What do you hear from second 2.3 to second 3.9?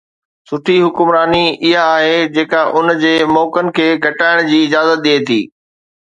جيڪا ان جي موقعن کي